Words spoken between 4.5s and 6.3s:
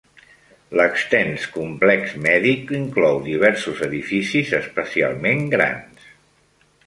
especialment grans.